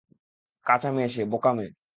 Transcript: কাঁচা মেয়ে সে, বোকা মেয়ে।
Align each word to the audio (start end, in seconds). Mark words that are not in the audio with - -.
কাঁচা 0.65 0.89
মেয়ে 0.95 1.09
সে, 1.09 1.21
বোকা 1.31 1.51
মেয়ে। 1.53 1.71